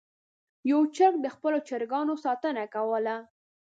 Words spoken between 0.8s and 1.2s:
چرګ